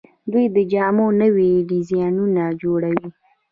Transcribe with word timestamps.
دوی 0.31 0.45
د 0.55 0.57
جامو 0.71 1.07
نوي 1.21 1.51
ډیزاینونه 1.69 2.43
جوړوي. 2.61 3.07